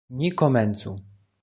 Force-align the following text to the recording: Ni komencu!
Ni 0.19 0.31
komencu! 0.41 0.95